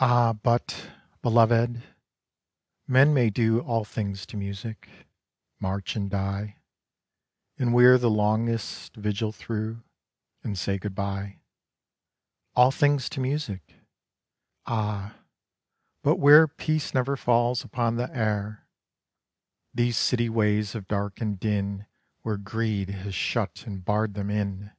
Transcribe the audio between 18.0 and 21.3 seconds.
air; These city ways of dark